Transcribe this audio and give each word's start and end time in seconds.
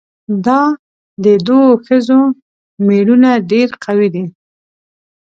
دا 0.45 0.61
د 1.23 1.25
دوو 1.47 1.67
ښځو 1.85 2.19
ميړونه 2.85 3.29
ډېر 3.51 3.69
قوي 3.83 4.09
دي؟ 4.15 4.25